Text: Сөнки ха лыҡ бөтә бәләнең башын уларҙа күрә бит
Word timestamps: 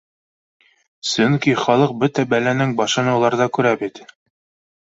Сөнки 1.09 1.53
ха 1.65 1.75
лыҡ 1.81 1.93
бөтә 2.05 2.27
бәләнең 2.33 2.75
башын 2.81 3.15
уларҙа 3.15 3.51
күрә 3.59 3.79
бит 3.85 4.05